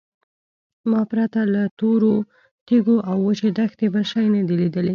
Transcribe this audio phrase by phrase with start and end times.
[0.91, 2.13] ما پرته له تورو
[2.67, 4.89] تیږو او وچې دښتې بل شی نه دی لیدلی.